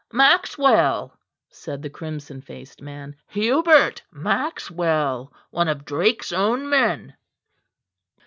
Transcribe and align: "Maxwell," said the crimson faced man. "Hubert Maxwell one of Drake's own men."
"Maxwell," 0.11 1.15
said 1.51 1.83
the 1.83 1.89
crimson 1.91 2.41
faced 2.41 2.81
man. 2.81 3.15
"Hubert 3.27 4.01
Maxwell 4.11 5.31
one 5.51 5.67
of 5.67 5.85
Drake's 5.85 6.31
own 6.31 6.67
men." 6.67 7.15